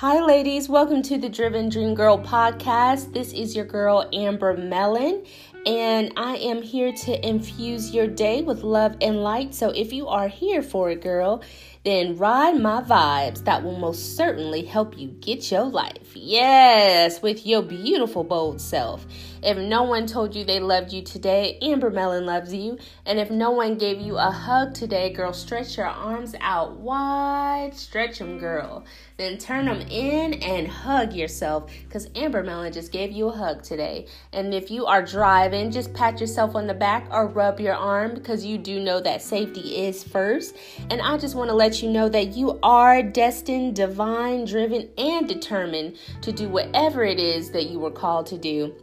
[0.00, 0.66] Hi, ladies.
[0.66, 3.12] Welcome to the Driven Dream Girl podcast.
[3.12, 5.26] This is your girl, Amber Mellon,
[5.66, 9.54] and I am here to infuse your day with love and light.
[9.54, 11.42] So, if you are here for it, girl,
[11.84, 13.44] then ride my vibes.
[13.44, 16.14] That will most certainly help you get your life.
[16.14, 19.06] Yes, with your beautiful, bold self.
[19.42, 22.78] If no one told you they loved you today, Amber Mellon loves you.
[23.06, 27.74] And if no one gave you a hug today, girl, stretch your arms out wide.
[27.74, 28.84] Stretch them, girl.
[29.16, 33.62] Then turn them in and hug yourself because Amber Mellon just gave you a hug
[33.62, 34.06] today.
[34.32, 38.14] And if you are driving, just pat yourself on the back or rub your arm
[38.14, 40.54] because you do know that safety is first.
[40.90, 45.28] And I just want to let you know that you are destined, divine, driven, and
[45.28, 48.74] determined to do whatever it is that you were called to do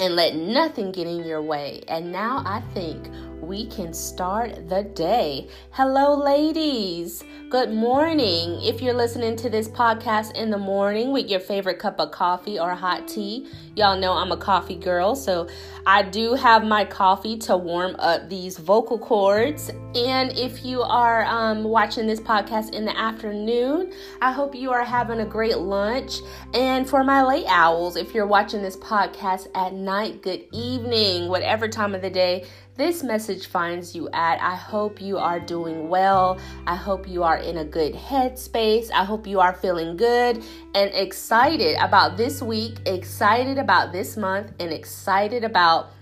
[0.00, 1.82] and let nothing get in your way.
[1.88, 3.08] And now I think
[3.42, 5.48] we can start the day.
[5.70, 7.24] Hello, ladies.
[7.48, 8.60] Good morning.
[8.62, 12.60] If you're listening to this podcast in the morning with your favorite cup of coffee
[12.60, 15.48] or hot tea, y'all know I'm a coffee girl, so
[15.84, 19.70] I do have my coffee to warm up these vocal cords.
[19.96, 24.84] And if you are um, watching this podcast in the afternoon, I hope you are
[24.84, 26.18] having a great lunch.
[26.54, 31.66] And for my late owls, if you're watching this podcast at night, good evening, whatever
[31.66, 32.46] time of the day
[32.80, 34.40] this message finds you at.
[34.40, 36.40] I hope you are doing well.
[36.66, 38.90] I hope you are in a good headspace.
[38.90, 40.42] I hope you are feeling good
[40.74, 45.92] and excited about this week, excited about this month, and excited about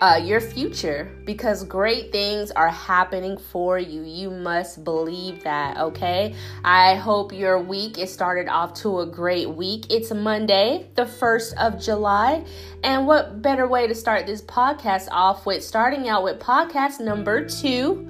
[0.00, 4.02] uh, your future because great things are happening for you.
[4.02, 6.34] You must believe that, okay?
[6.64, 9.86] I hope your week is started off to a great week.
[9.90, 12.44] It's Monday, the 1st of July.
[12.84, 17.48] And what better way to start this podcast off with starting out with podcast number
[17.48, 18.08] two?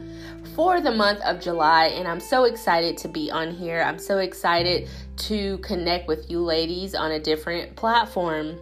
[0.55, 3.83] For the month of July, and I'm so excited to be on here.
[3.83, 8.59] I'm so excited to connect with you ladies on a different platform.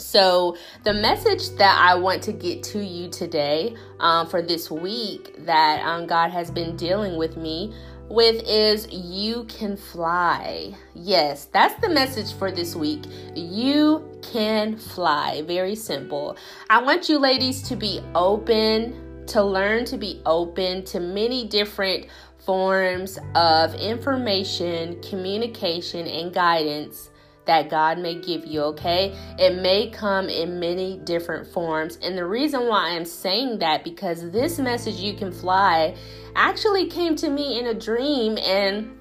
[0.00, 5.44] So, the message that I want to get to you today um, for this week
[5.44, 7.74] that um, God has been dealing with me
[8.08, 10.74] with is you can fly.
[10.94, 13.04] Yes, that's the message for this week.
[13.36, 15.42] You can fly.
[15.42, 16.36] Very simple.
[16.68, 22.06] I want you ladies to be open, to learn to be open to many different
[22.38, 27.10] forms of information, communication, and guidance
[27.46, 29.16] that God may give you, okay?
[29.38, 31.98] It may come in many different forms.
[32.02, 35.96] And the reason why I'm saying that because this message you can fly
[36.36, 38.96] actually came to me in a dream and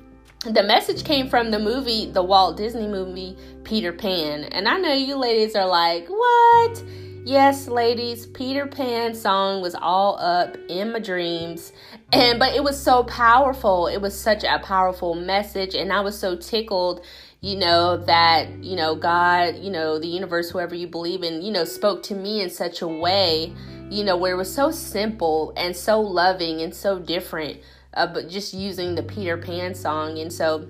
[0.45, 4.45] the message came from the movie, the Walt Disney movie Peter Pan.
[4.45, 6.81] And I know you ladies are like, "What?"
[7.25, 11.73] Yes, ladies, Peter Pan song was all up in my dreams.
[12.13, 13.88] And but it was so powerful.
[13.88, 17.06] It was such a powerful message and I was so tickled
[17.41, 21.51] you know, that, you know, God, you know, the universe, whoever you believe in, you
[21.51, 23.53] know, spoke to me in such a way,
[23.89, 27.59] you know, where it was so simple and so loving and so different,
[27.94, 30.19] uh, but just using the Peter Pan song.
[30.19, 30.67] And so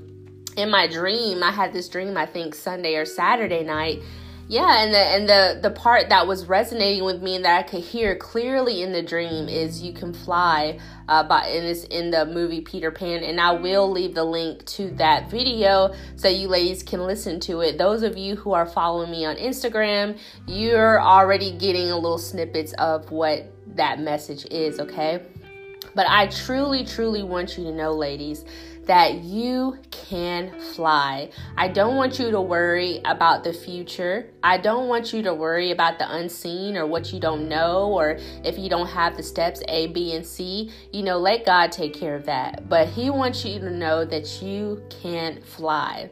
[0.58, 4.04] in my dream, I had this dream, I think Sunday or Saturday night,
[4.50, 7.62] yeah and the and the the part that was resonating with me and that i
[7.62, 10.78] could hear clearly in the dream is you can fly
[11.08, 14.66] uh by and it's in the movie peter pan and i will leave the link
[14.66, 17.78] to that video so you ladies can listen to it.
[17.78, 20.18] Those of you who are following me on instagram
[20.48, 25.22] you're already getting a little snippets of what that message is okay?
[25.94, 28.46] But i truly truly want you to know ladies
[28.90, 31.30] that you can fly.
[31.56, 34.32] I don't want you to worry about the future.
[34.42, 38.18] I don't want you to worry about the unseen or what you don't know or
[38.44, 40.72] if you don't have the steps A, B, and C.
[40.92, 42.68] You know, let God take care of that.
[42.68, 46.10] But He wants you to know that you can fly.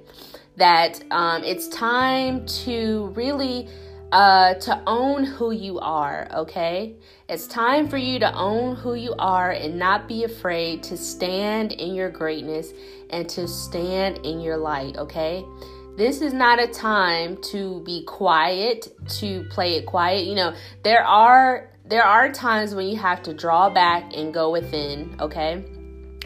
[0.58, 3.70] That um, it's time to really
[4.12, 6.96] uh, to own who you are, okay?
[7.28, 11.74] It's time for you to own who you are and not be afraid to stand
[11.74, 12.74] in your greatness
[13.10, 15.44] and to stand in your light, okay?
[15.98, 18.88] This is not a time to be quiet,
[19.20, 20.28] to play it quiet.
[20.28, 24.52] You know, there are there are times when you have to draw back and go
[24.52, 25.64] within, okay?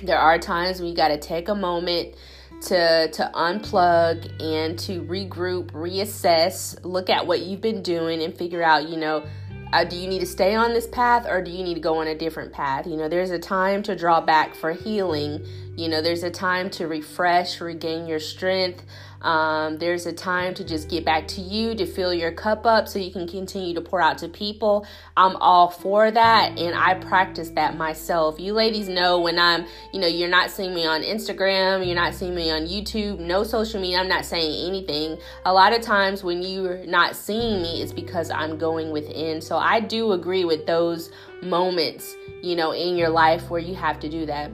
[0.03, 2.15] There are times when you got to take a moment
[2.61, 8.63] to to unplug and to regroup, reassess, look at what you've been doing and figure
[8.63, 9.25] out, you know,
[9.73, 11.97] uh, do you need to stay on this path or do you need to go
[11.97, 12.85] on a different path?
[12.85, 15.45] You know, there's a time to draw back for healing.
[15.77, 18.83] You know, there's a time to refresh, regain your strength.
[19.21, 22.87] Um, there's a time to just get back to you, to fill your cup up
[22.87, 24.85] so you can continue to pour out to people.
[25.15, 28.39] I'm all for that, and I practice that myself.
[28.39, 32.13] You ladies know when I'm, you know, you're not seeing me on Instagram, you're not
[32.13, 35.17] seeing me on YouTube, no social media, I'm not saying anything.
[35.45, 39.41] A lot of times when you're not seeing me, it's because I'm going within.
[39.41, 43.99] So I do agree with those moments, you know, in your life where you have
[43.99, 44.51] to do that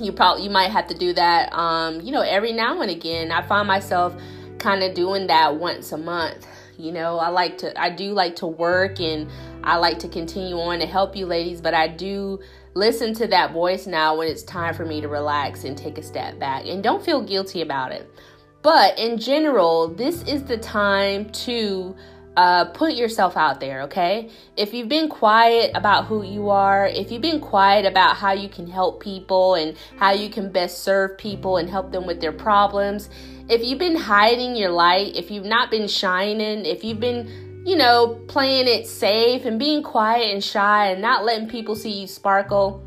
[0.00, 3.30] you probably you might have to do that um, you know every now and again.
[3.30, 4.14] I find myself
[4.58, 6.46] kind of doing that once a month
[6.76, 7.18] you know.
[7.18, 9.28] I like to i do like to work and
[9.62, 12.40] i like to continue on to help you ladies but i do
[12.74, 16.02] listen to that voice now when it's time for me to relax and take a
[16.02, 18.10] step back and don't feel guilty about it.
[18.62, 21.94] But in general this is the time to
[22.36, 24.30] uh, put yourself out there, okay?
[24.56, 28.48] If you've been quiet about who you are, if you've been quiet about how you
[28.48, 32.32] can help people and how you can best serve people and help them with their
[32.32, 33.08] problems,
[33.48, 37.76] if you've been hiding your light, if you've not been shining, if you've been, you
[37.76, 42.06] know, playing it safe and being quiet and shy and not letting people see you
[42.06, 42.82] sparkle,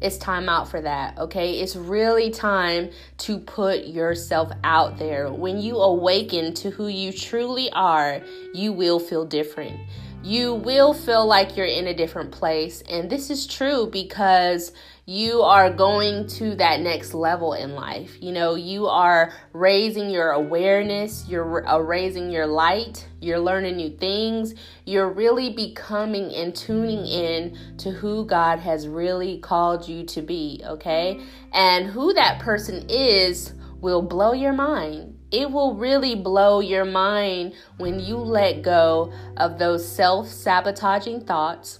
[0.00, 1.60] it's time out for that, okay?
[1.60, 5.32] It's really time to put yourself out there.
[5.32, 8.20] When you awaken to who you truly are,
[8.52, 9.80] you will feel different.
[10.22, 12.82] You will feel like you're in a different place.
[12.90, 14.72] And this is true because
[15.08, 18.20] you are going to that next level in life.
[18.20, 23.90] You know, you are raising your awareness, you're uh, raising your light, you're learning new
[23.90, 24.54] things,
[24.84, 30.60] you're really becoming and tuning in to who God has really called you to be,
[30.66, 31.20] okay?
[31.52, 35.16] And who that person is will blow your mind.
[35.30, 41.78] It will really blow your mind when you let go of those self sabotaging thoughts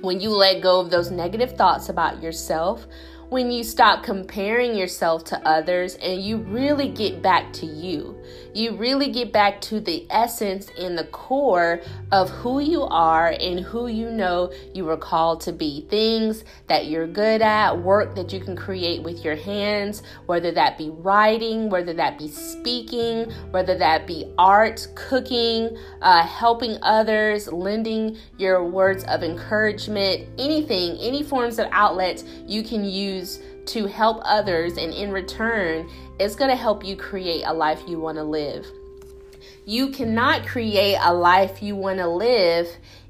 [0.00, 2.86] when you let go of those negative thoughts about yourself,
[3.30, 8.16] when you stop comparing yourself to others and you really get back to you.
[8.54, 13.60] You really get back to the essence and the core of who you are and
[13.60, 15.86] who you know you were called to be.
[15.90, 20.78] Things that you're good at, work that you can create with your hands, whether that
[20.78, 28.16] be writing, whether that be speaking, whether that be art, cooking, uh, helping others, lending
[28.38, 34.20] your words of encouragement, anything, any forms of outlets you can use use to help
[34.24, 35.88] others, and in return,
[36.18, 38.66] it's going to help you create a life you want to live.
[39.66, 42.68] You cannot create a life you want to live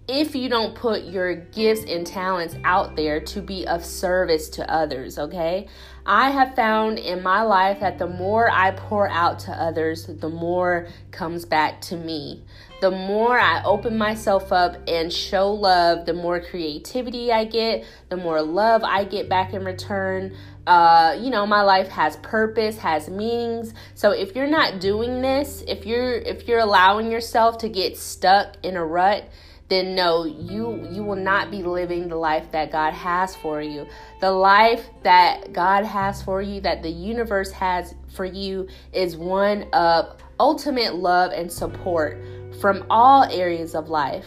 [0.08, 4.68] if you don't put your gifts and talents out there to be of service to
[4.72, 5.68] others, okay?
[6.06, 10.30] I have found in my life that the more I pour out to others, the
[10.30, 12.42] more comes back to me.
[12.80, 18.16] The more I open myself up and show love, the more creativity I get, the
[18.16, 20.34] more love I get back in return.
[20.66, 23.74] Uh, you know, my life has purpose, has meanings.
[23.94, 28.56] So if you're not doing this, if you're if you're allowing yourself to get stuck
[28.62, 29.28] in a rut,
[29.68, 33.86] then no you you will not be living the life that God has for you.
[34.20, 39.64] The life that God has for you that the universe has for you is one
[39.72, 42.22] of ultimate love and support
[42.60, 44.26] from all areas of life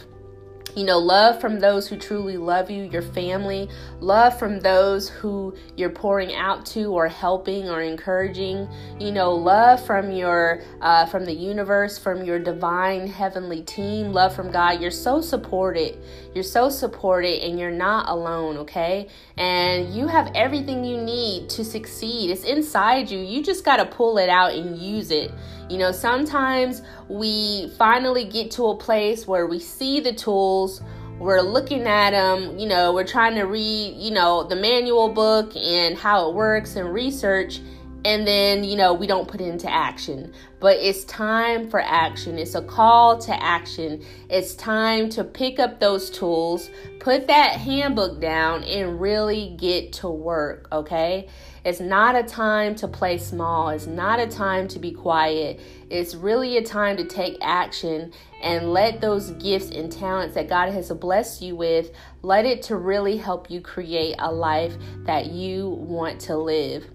[0.74, 3.68] you know, love from those who truly love you, your family,
[4.00, 9.84] love from those who you're pouring out to or helping or encouraging, you know, love
[9.84, 14.80] from your uh, from the universe, from your divine heavenly team, love from God.
[14.80, 15.98] You're so supported.
[16.34, 19.08] You're so supported and you're not alone, okay?
[19.36, 22.30] And you have everything you need to succeed.
[22.30, 23.18] It's inside you.
[23.18, 25.30] You just got to pull it out and use it.
[25.72, 30.82] You know, sometimes we finally get to a place where we see the tools,
[31.18, 35.56] we're looking at them, you know, we're trying to read, you know, the manual book
[35.56, 37.60] and how it works and research
[38.04, 40.32] and then you know we don't put it into action.
[40.58, 42.36] But it's time for action.
[42.36, 44.02] It's a call to action.
[44.28, 46.68] It's time to pick up those tools
[47.02, 51.28] put that handbook down and really get to work okay
[51.64, 53.68] it's not a time to play small.
[53.68, 55.60] It's not a time to be quiet.
[55.90, 60.72] It's really a time to take action and let those gifts and talents that god
[60.72, 61.92] has blessed you with
[62.22, 66.88] let it to really help you create a life that you want to live.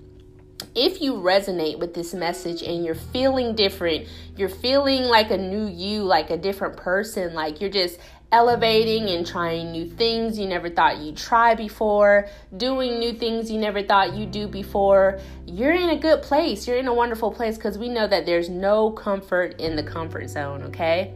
[0.74, 5.68] If you resonate with this message and you're feeling different, you're feeling like a new
[5.68, 8.00] you, like a different person, like you're just
[8.32, 13.58] elevating and trying new things you never thought you'd try before, doing new things you
[13.58, 16.68] never thought you'd do before, you're in a good place.
[16.68, 20.30] You're in a wonderful place because we know that there's no comfort in the comfort
[20.30, 21.14] zone, okay?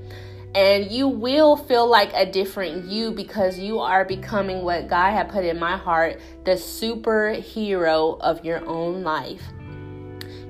[0.53, 5.30] and you will feel like a different you because you are becoming what God had
[5.30, 9.41] put in my heart the superhero of your own life.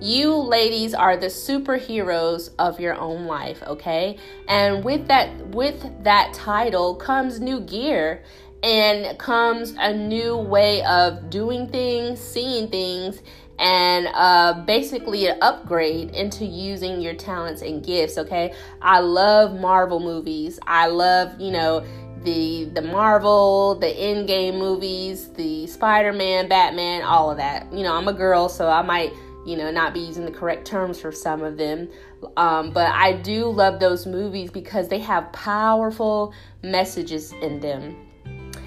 [0.02, 4.18] You ladies are the superheroes of your own life, okay?
[4.48, 8.24] And with that with that title comes new gear
[8.64, 13.22] and comes a new way of doing things, seeing things,
[13.60, 18.18] and uh, basically an upgrade into using your talents and gifts.
[18.18, 20.60] Okay, I love Marvel movies.
[20.66, 21.86] I love you know
[22.24, 27.72] the the Marvel, the Endgame movies, the Spider Man, Batman, all of that.
[27.72, 29.14] You know, I'm a girl, so I might
[29.46, 31.90] you know not be using the correct terms for some of them.
[32.38, 36.34] Um, but I do love those movies because they have powerful
[36.64, 37.96] messages in them,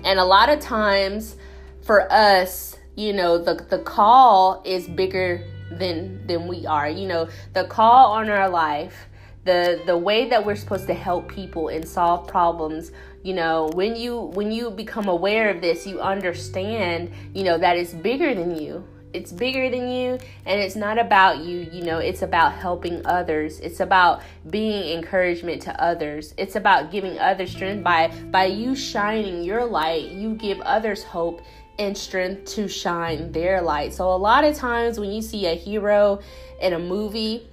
[0.04, 1.36] and a lot of times
[1.82, 6.88] for us you know the the call is bigger than than we are.
[6.88, 9.08] You know the call on our life
[9.44, 13.94] the the way that we're supposed to help people and solve problems you know when
[13.94, 18.56] you when you become aware of this you understand you know that it's bigger than
[18.56, 18.82] you
[19.14, 23.60] it's bigger than you and it's not about you you know it's about helping others
[23.60, 29.42] it's about being encouragement to others it's about giving others strength by by you shining
[29.42, 31.40] your light you give others hope
[31.78, 33.92] and strength to shine their light.
[33.92, 36.20] So a lot of times when you see a hero
[36.60, 37.48] in a movie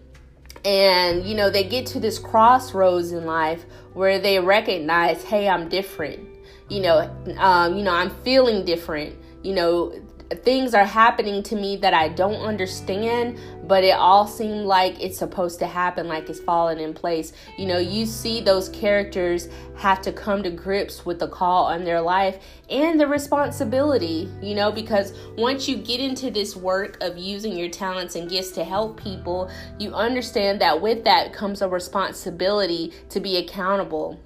[0.63, 5.69] and you know they get to this crossroads in life where they recognize, "Hey, I'm
[5.69, 6.27] different."
[6.69, 9.15] You know, um, you know, I'm feeling different.
[9.41, 9.93] You know,
[10.35, 15.17] things are happening to me that I don't understand, but it all seemed like it's
[15.17, 17.33] supposed to happen, like it's falling in place.
[17.57, 21.83] You know, you see those characters have to come to grips with the call on
[21.83, 27.17] their life and the responsibility, you know, because once you get into this work of
[27.17, 31.67] using your talents and gifts to help people, you understand that with that comes a
[31.67, 34.19] responsibility to be accountable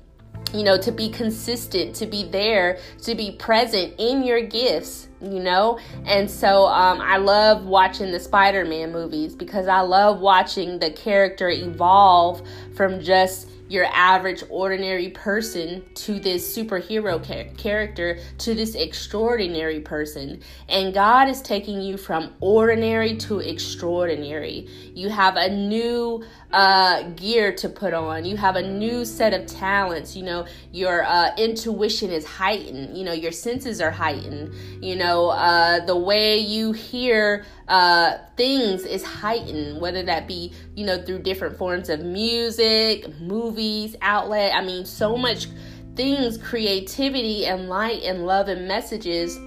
[0.56, 5.40] you know, to be consistent, to be there, to be present in your gifts, you
[5.40, 5.80] know?
[6.06, 10.92] And so um, I love watching the Spider Man movies because I love watching the
[10.92, 12.42] character evolve
[12.76, 20.40] from just your average ordinary person to this superhero char- character to this extraordinary person
[20.70, 27.54] and god is taking you from ordinary to extraordinary you have a new uh, gear
[27.56, 28.26] to put on.
[28.26, 30.16] You have a new set of talents.
[30.16, 32.98] You know your uh, intuition is heightened.
[32.98, 34.54] You know your senses are heightened.
[34.84, 40.86] You know uh, the way you hear uh, things is heightened, whether that be, you
[40.86, 44.54] know, through different forms of music, movies, outlet.
[44.54, 45.48] I mean, so much
[45.96, 49.40] things, creativity and light and love and messages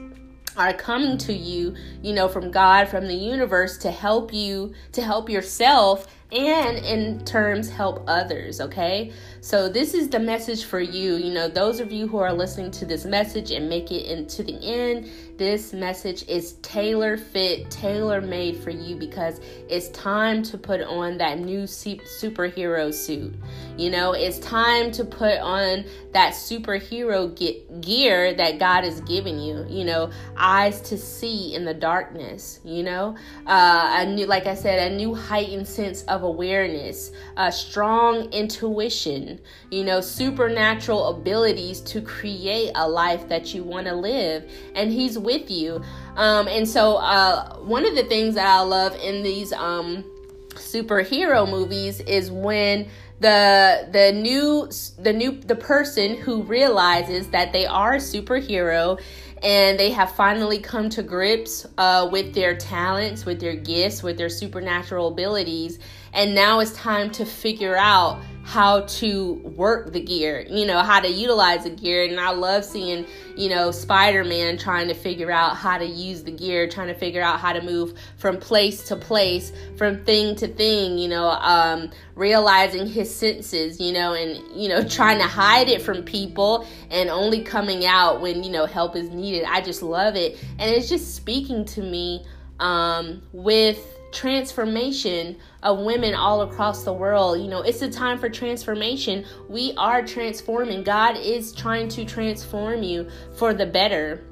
[0.57, 5.03] are coming to you, you know, from God, from the universe to help you, to
[5.03, 9.13] help yourself and in terms help others, okay?
[9.41, 11.15] So this is the message for you.
[11.15, 14.43] You know, those of you who are listening to this message and make it into
[14.43, 15.09] the end,
[15.39, 21.17] this message is tailor fit, tailor made for you because it's time to put on
[21.19, 23.33] that new superhero suit.
[23.77, 27.33] You know, it's time to put on that superhero
[27.81, 29.65] gear that God has given you.
[29.69, 32.59] You know, eyes to see in the darkness.
[32.65, 33.17] You know,
[33.47, 39.41] uh, a new, like I said, a new heightened sense of awareness, a strong intuition.
[39.71, 45.19] You know, supernatural abilities to create a life that you want to live, and He's
[45.19, 45.83] with you.
[46.17, 50.05] Um, and so, uh, one of the things that I love in these um,
[50.51, 52.89] superhero movies is when
[53.21, 54.69] the the new
[55.03, 59.01] the new the person who realizes that they are a superhero
[59.43, 64.17] and they have finally come to grips uh, with their talents with their gifts with
[64.17, 65.79] their supernatural abilities.
[66.13, 70.99] And now it's time to figure out how to work the gear, you know, how
[70.99, 72.05] to utilize the gear.
[72.05, 73.05] And I love seeing,
[73.37, 76.95] you know, Spider Man trying to figure out how to use the gear, trying to
[76.95, 81.29] figure out how to move from place to place, from thing to thing, you know,
[81.29, 86.67] um, realizing his senses, you know, and, you know, trying to hide it from people
[86.91, 89.45] and only coming out when, you know, help is needed.
[89.47, 90.43] I just love it.
[90.59, 92.25] And it's just speaking to me
[92.61, 97.41] um, with transformation of women all across the world.
[97.41, 99.25] You know, it's a time for transformation.
[99.49, 100.83] We are transforming.
[100.83, 104.25] God is trying to transform you for the better.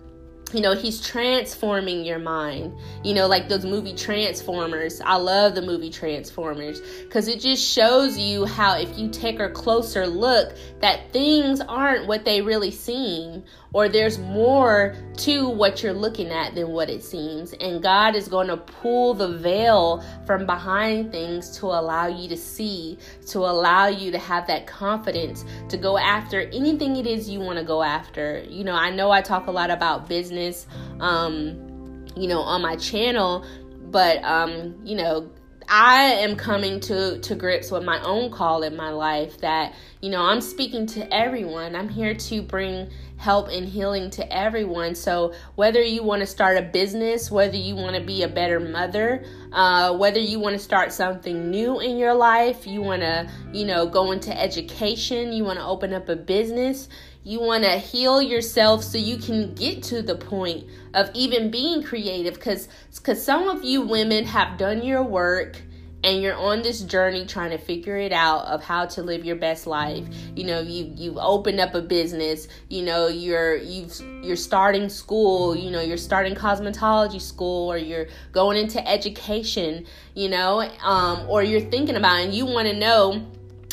[0.52, 5.62] you know he's transforming your mind you know like those movie transformers i love the
[5.62, 11.12] movie transformers because it just shows you how if you take a closer look that
[11.12, 13.42] things aren't what they really seem
[13.76, 18.26] or there's more to what you're looking at than what it seems and god is
[18.28, 23.86] going to pull the veil from behind things to allow you to see to allow
[23.86, 27.82] you to have that confidence to go after anything it is you want to go
[27.82, 30.66] after you know i know i talk a lot about business
[31.00, 31.66] um,
[32.16, 33.44] you know, on my channel.
[33.90, 35.30] But, um, you know,
[35.68, 40.10] I am coming to, to grips with my own call in my life that, you
[40.10, 41.76] know, I'm speaking to everyone.
[41.76, 44.94] I'm here to bring help and healing to everyone.
[44.94, 48.60] So, whether you want to start a business, whether you want to be a better
[48.60, 53.30] mother, uh, whether you want to start something new in your life, you want to,
[53.52, 56.88] you know, go into education, you want to open up a business,
[57.26, 61.82] you want to heal yourself so you can get to the point of even being
[61.82, 65.60] creative because because some of you women have done your work
[66.06, 69.34] and you're on this journey trying to figure it out of how to live your
[69.34, 70.04] best life.
[70.36, 75.56] You know you you've opened up a business you know you're you've you're starting school
[75.56, 81.42] you know you're starting cosmetology school or you're going into education you know um, or
[81.42, 83.26] you're thinking about it and you want to know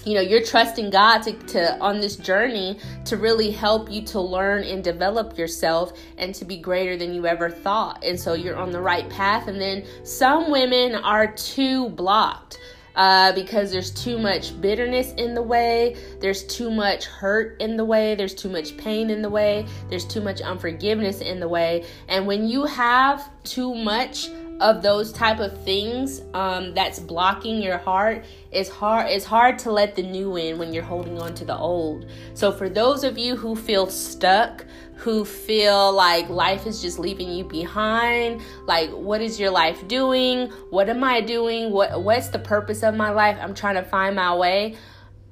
[0.06, 4.20] you know you're trusting god to, to on this journey to really help you to
[4.20, 8.04] learn and develop yourself and to be greater than you ever thought.
[8.04, 9.48] And so you're on the right path.
[9.48, 12.60] And then some women are too blocked
[12.96, 17.86] uh, because there's too much bitterness in the way, there's too much hurt in the
[17.86, 21.86] way, there's too much pain in the way, there's too much unforgiveness in the way.
[22.08, 24.30] And when you have too much
[24.64, 29.72] of those type of things um, that's blocking your heart it's hard it's hard to
[29.72, 32.06] let the new in when you're holding on to the old.
[32.34, 34.66] So for those of you who feel stuck
[34.96, 40.50] who feel like life is just leaving you behind like what is your life doing?
[40.70, 41.72] What am i doing?
[41.72, 43.38] What what's the purpose of my life?
[43.42, 44.78] I'm trying to find my way.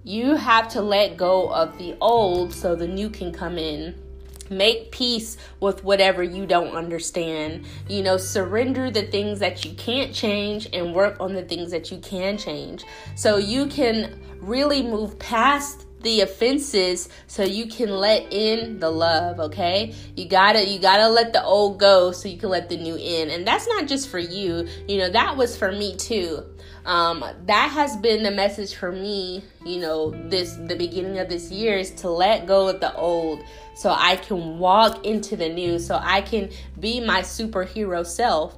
[0.03, 3.95] You have to let go of the old so the new can come in
[4.51, 7.65] Make peace with whatever you don't understand.
[7.87, 11.89] You know, surrender the things that you can't change and work on the things that
[11.89, 12.83] you can change.
[13.15, 19.39] So you can really move past the offenses so you can let in the love
[19.39, 19.93] okay?
[20.15, 23.29] You gotta you gotta let the old go so you can let the new in.
[23.29, 24.67] And that's not just for you.
[24.87, 26.43] You know that was for me too.
[26.85, 31.51] Um, that has been the message for me you know this the beginning of this
[31.51, 33.43] year is to let go of the old
[33.81, 38.57] so i can walk into the new so i can be my superhero self.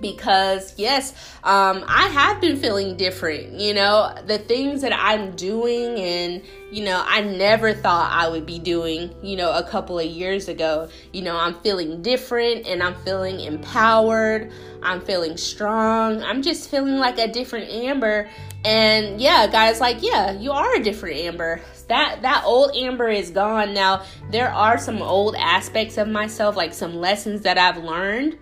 [0.00, 4.14] Because yes um, i have been feeling different you know?
[4.26, 9.14] The things that i'm doing and you know i never thought i would be doing
[9.22, 10.90] you know a couple of years ago.
[11.12, 14.52] You know i'm feeling different and i'm feeling empowered.
[14.82, 16.22] I'm feeling strong.
[16.22, 18.28] I'm just feeling like a different amber.
[18.66, 23.30] And yeah guys like yeah you are a different amber that that old amber is
[23.30, 28.38] gone now there are some old aspects of myself like some lessons that i've learned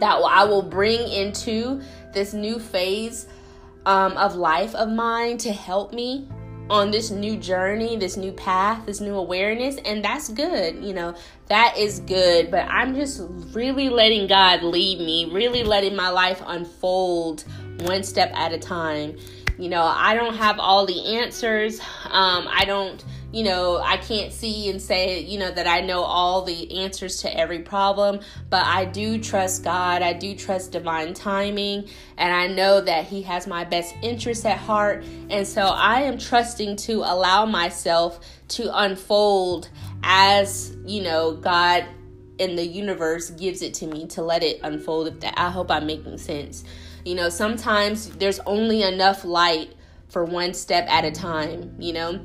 [0.00, 3.26] that I will bring into this new phase
[3.86, 6.28] um, of life of mine to help me
[6.68, 10.82] on this new journey, this new path, this new awareness, and that's good.
[10.82, 11.14] You know,
[11.48, 12.50] that is good.
[12.50, 17.44] But I'm just really letting God lead me, really letting my life unfold
[17.80, 19.16] one step at a time.
[19.60, 21.80] You know, I don't have all the answers.
[21.80, 26.02] Um, I don't you know, I can't see and say, you know, that I know
[26.02, 30.02] all the answers to every problem, but I do trust God.
[30.02, 34.58] I do trust divine timing, and I know that He has my best interests at
[34.58, 35.04] heart.
[35.28, 38.18] And so I am trusting to allow myself
[38.48, 39.68] to unfold
[40.02, 41.86] as, you know, God
[42.38, 45.06] in the universe gives it to me to let it unfold.
[45.06, 46.64] If I hope I'm making sense.
[47.04, 49.74] You know, sometimes there's only enough light
[50.08, 52.20] for one step at a time, you know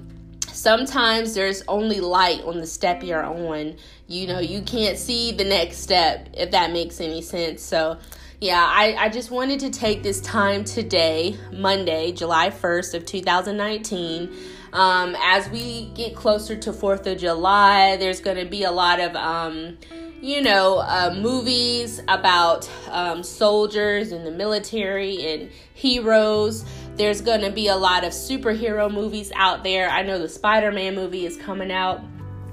[0.55, 3.75] sometimes there's only light on the step you're on.
[4.07, 7.61] You know, you can't see the next step, if that makes any sense.
[7.61, 7.97] So,
[8.39, 14.35] yeah, I, I just wanted to take this time today, Monday, July 1st of 2019.
[14.75, 18.99] Um, as we get closer to 4th of July, there's going to be a lot
[18.99, 19.77] of, um,
[20.21, 26.65] you know, uh, movies about um, soldiers and the military and heroes.
[26.95, 29.89] There's going to be a lot of superhero movies out there.
[29.89, 32.01] I know the Spider Man movie is coming out.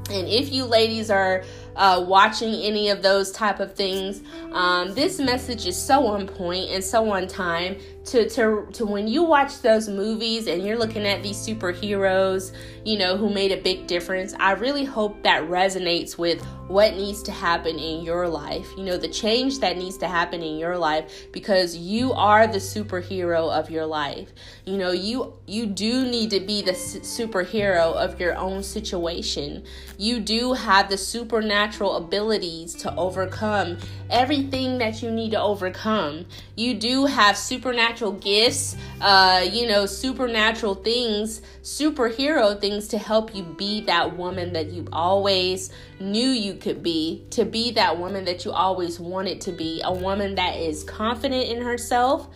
[0.08, 1.42] And if you ladies are
[1.74, 6.70] uh, watching any of those type of things, um, this message is so on point
[6.70, 11.06] and so on time to to to when you watch those movies and you're looking
[11.06, 12.52] at these superheroes,
[12.84, 17.22] you know, who made a big difference, I really hope that resonates with what needs
[17.24, 18.66] to happen in your life.
[18.76, 22.58] You know, the change that needs to happen in your life because you are the
[22.58, 24.32] superhero of your life.
[24.64, 29.64] You know, you you do need to be the superhero of your own situation.
[29.96, 33.78] You do have the supernatural abilities to overcome
[34.10, 36.26] everything that you need to overcome.
[36.56, 43.42] You do have supernatural gifts, uh, you know, supernatural things, superhero things to help you
[43.42, 48.44] be that woman that you always knew you could be, to be that woman that
[48.44, 52.28] you always wanted to be, a woman that is confident in herself.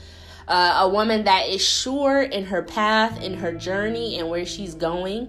[0.49, 4.75] Uh, a woman that is sure in her path, in her journey, and where she's
[4.75, 5.29] going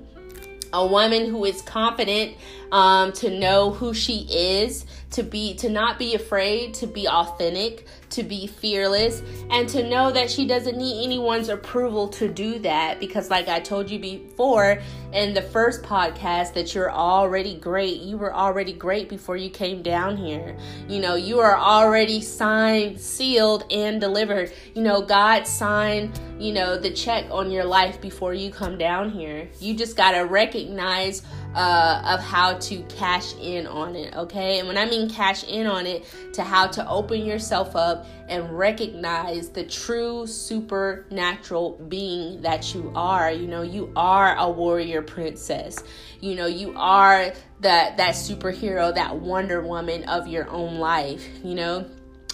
[0.74, 2.36] a woman who is confident
[2.72, 7.88] um, to know who she is to be to not be afraid to be authentic
[8.10, 13.00] to be fearless and to know that she doesn't need anyone's approval to do that
[13.00, 14.80] because like I told you before
[15.14, 18.02] in the first podcast that you're already great.
[18.02, 20.58] You were already great before you came down here.
[20.88, 24.52] You know you are already signed sealed and delivered.
[24.74, 29.10] You know God signed you know the check on your life before you come down
[29.10, 29.50] here.
[29.60, 31.24] You just got to recognize
[31.58, 34.60] uh, of how to cash in on it, okay?
[34.60, 38.56] And when I mean cash in on it, to how to open yourself up and
[38.56, 43.32] recognize the true supernatural being that you are.
[43.32, 45.84] You know, you are a warrior princess.
[46.22, 51.28] You know, you are that that superhero, that Wonder Woman of your own life.
[51.44, 51.90] You know,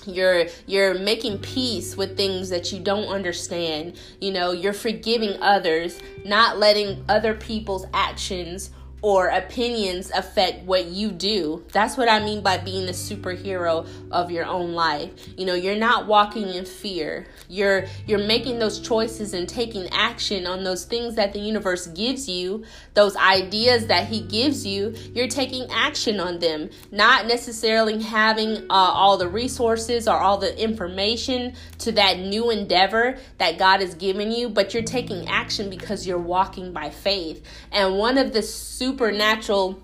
[0.05, 5.97] you're you're making peace with things that you don't understand you know you're forgiving others
[6.25, 8.71] not letting other people's actions
[9.03, 11.61] or opinions affect what you do.
[11.73, 15.11] That's what I mean by being the superhero of your own life.
[15.37, 17.27] You know, you're not walking in fear.
[17.49, 22.29] You're you're making those choices and taking action on those things that the universe gives
[22.29, 22.63] you,
[22.93, 24.95] those ideas that he gives you.
[25.13, 30.57] You're taking action on them, not necessarily having uh, all the resources or all the
[30.57, 36.07] information to that new endeavor that God has given you, but you're taking action because
[36.07, 37.45] you're walking by faith.
[37.69, 39.81] And one of the super supernatural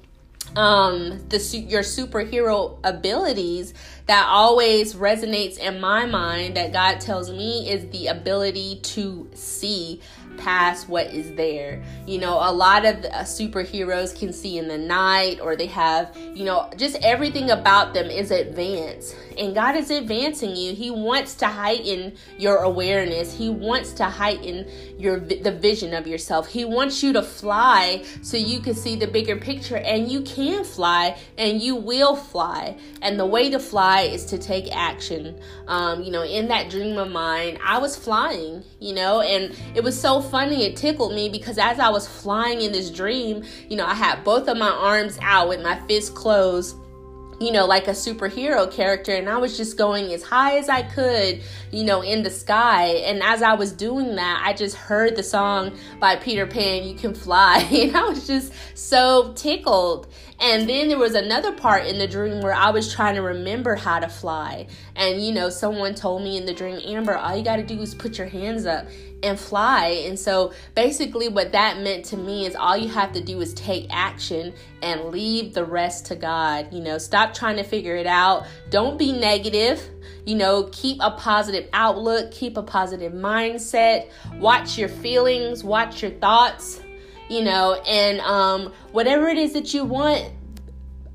[0.56, 3.74] um the your superhero abilities
[4.08, 10.02] that always resonates in my mind that God tells me is the ability to see
[10.40, 11.84] past what is there.
[12.08, 16.16] You know, a lot of uh, superheroes can see in the night or they have,
[16.34, 19.16] you know, just everything about them is advanced.
[19.38, 20.74] And God is advancing you.
[20.74, 23.34] He wants to heighten your awareness.
[23.34, 26.48] He wants to heighten your the vision of yourself.
[26.48, 30.64] He wants you to fly so you can see the bigger picture and you can
[30.64, 32.78] fly and you will fly.
[33.02, 35.40] And the way to fly is to take action.
[35.68, 39.84] Um, you know, in that dream of mine, I was flying, you know, and it
[39.84, 40.66] was so funny.
[40.66, 44.24] It tickled me because as I was flying in this dream, you know, I had
[44.24, 46.76] both of my arms out with my fists closed
[47.40, 49.14] you know, like a superhero character.
[49.14, 52.88] And I was just going as high as I could, you know, in the sky.
[53.06, 56.96] And as I was doing that, I just heard the song by Peter Pan, You
[56.96, 57.68] Can Fly.
[57.80, 60.08] And I was just so tickled.
[60.42, 63.76] And then there was another part in the dream where I was trying to remember
[63.76, 64.68] how to fly.
[64.96, 67.82] And, you know, someone told me in the dream, Amber, all you got to do
[67.82, 68.88] is put your hands up
[69.22, 69.88] and fly.
[70.08, 73.54] And so basically, what that meant to me is all you have to do is
[73.54, 76.72] take action and leave the rest to God.
[76.72, 78.48] You know, stop trying to figure it out.
[78.70, 79.82] Don't be negative.
[80.26, 86.12] You know, keep a positive outlook, keep a positive mindset, watch your feelings, watch your
[86.12, 86.82] thoughts
[87.30, 90.32] you know, and um, whatever it is that you want,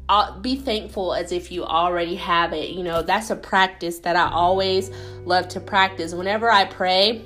[0.08, 2.70] uh, be thankful as if you already have it.
[2.70, 4.90] You know, that's a practice that I always
[5.24, 6.14] love to practice.
[6.14, 7.24] Whenever I pray,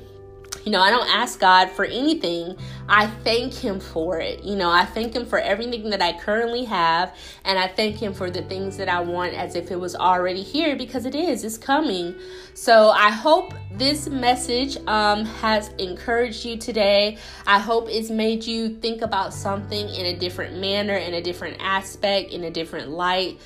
[0.64, 2.56] you know, I don't ask God for anything.
[2.88, 4.42] I thank Him for it.
[4.44, 8.12] You know, I thank Him for everything that I currently have, and I thank Him
[8.14, 11.44] for the things that I want as if it was already here because it is,
[11.44, 12.14] it's coming.
[12.54, 17.18] So I hope this message um, has encouraged you today.
[17.46, 21.56] I hope it's made you think about something in a different manner, in a different
[21.60, 23.38] aspect, in a different light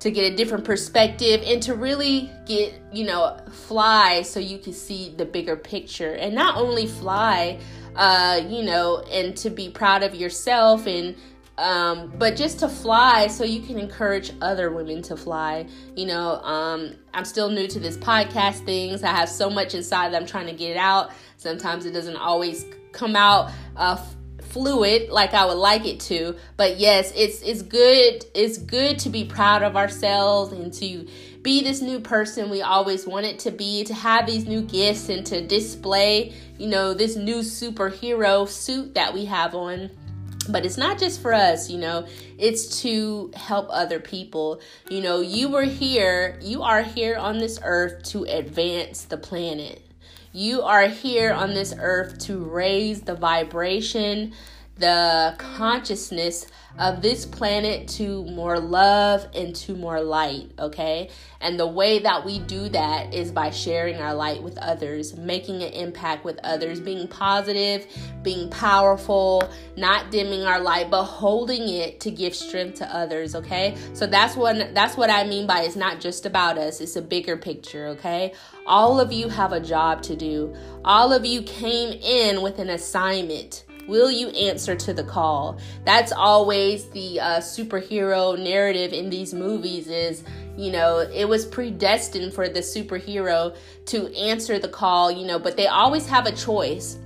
[0.00, 4.72] to get a different perspective and to really get, you know, fly so you can
[4.72, 6.12] see the bigger picture.
[6.12, 7.58] And not only fly,
[7.96, 11.16] uh, you know, and to be proud of yourself and
[11.56, 15.66] um, but just to fly so you can encourage other women to fly.
[15.94, 19.04] You know, um, I'm still new to this podcast things.
[19.04, 21.12] I have so much inside that I'm trying to get out.
[21.36, 24.04] Sometimes it doesn't always come out uh,
[24.54, 26.36] fluid like I would like it to.
[26.56, 31.06] But yes, it's it's good it's good to be proud of ourselves and to
[31.42, 35.26] be this new person we always wanted to be, to have these new gifts and
[35.26, 39.90] to display, you know, this new superhero suit that we have on.
[40.48, 42.06] But it's not just for us, you know,
[42.38, 44.60] it's to help other people.
[44.88, 49.82] You know, you were here, you are here on this earth to advance the planet.
[50.36, 54.32] You are here on this earth to raise the vibration,
[54.76, 56.46] the consciousness
[56.78, 61.08] of this planet to more love and to more light, okay?
[61.40, 65.62] And the way that we do that is by sharing our light with others, making
[65.62, 67.86] an impact with others, being positive,
[68.24, 73.76] being powerful, not dimming our light, but holding it to give strength to others, okay?
[73.92, 77.02] So that's what that's what I mean by it's not just about us, it's a
[77.02, 78.32] bigger picture, okay?
[78.66, 80.56] All of you have a job to do.
[80.84, 85.58] All of you came in with an assignment Will you answer to the call?
[85.84, 90.24] That's always the uh, superhero narrative in these movies is,
[90.56, 95.56] you know, it was predestined for the superhero to answer the call, you know, but
[95.56, 96.98] they always have a choice.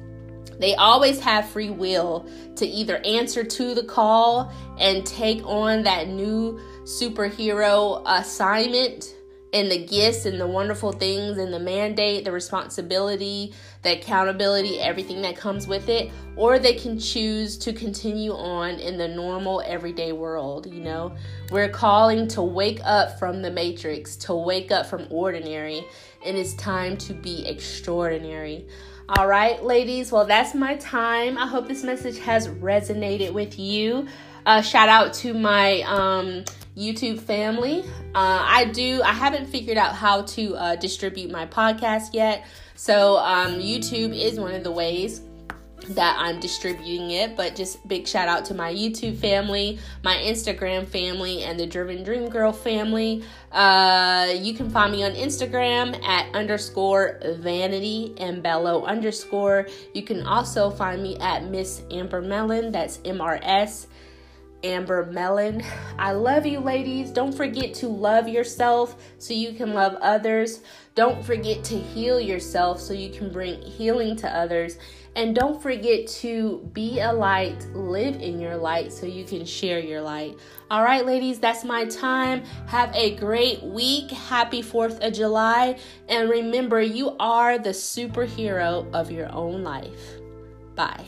[0.59, 6.09] They always have free will to either answer to the call and take on that
[6.09, 9.15] new superhero assignment
[9.53, 15.23] and the gifts and the wonderful things and the mandate, the responsibility, the accountability, everything
[15.23, 20.13] that comes with it, or they can choose to continue on in the normal everyday
[20.13, 20.67] world.
[20.73, 21.15] You know,
[21.51, 25.85] we're calling to wake up from the matrix, to wake up from ordinary,
[26.25, 28.67] and it's time to be extraordinary.
[29.17, 31.39] All right, ladies, well, that's my time.
[31.39, 34.07] I hope this message has resonated with you.
[34.45, 36.45] Uh, shout out to my um,
[36.77, 37.85] YouTube family.
[38.15, 42.47] Uh, I do, I haven't figured out how to uh, distribute my podcast yet.
[42.79, 45.23] So, um, YouTube is one of the ways
[45.89, 47.37] that I'm distributing it.
[47.37, 52.05] But just big shout out to my YouTube family, my Instagram family, and the Driven
[52.05, 53.25] Dream Girl family.
[53.51, 59.67] Uh, you can find me on Instagram at underscore vanity and bellow underscore.
[59.93, 62.71] You can also find me at Miss Amber Mellon.
[62.71, 63.89] That's M R S
[64.63, 65.63] Amber Mellon.
[65.99, 67.11] I love you, ladies.
[67.11, 70.61] Don't forget to love yourself so you can love others.
[70.99, 74.79] Don't forget to heal yourself so you can bring healing to others.
[75.15, 79.79] And don't forget to be a light, live in your light so you can share
[79.79, 80.37] your light.
[80.73, 82.43] All right, ladies, that's my time.
[82.67, 84.11] Have a great week.
[84.11, 85.79] Happy 4th of July.
[86.09, 90.19] And remember, you are the superhero of your own life.
[90.75, 91.05] Bye.